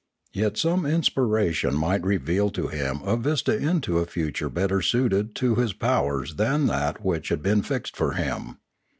Yet 0.33 0.57
some 0.57 0.83
inspiration 0.87 1.75
might 1.75 2.03
reveal 2.03 2.49
to 2.53 2.69
him 2.69 3.01
a 3.03 3.15
vista 3.15 3.55
into 3.55 3.99
a 3.99 4.07
future 4.07 4.49
better 4.49 4.81
suited 4.81 5.35
to 5.35 5.53
his 5.53 5.73
powers 5.73 6.37
than 6.37 6.65
that 6.65 7.05
which 7.05 7.29
had 7.29 7.43
been 7.43 7.61
fixed 7.61 7.95
for 7.95 8.13
him. 8.13 8.57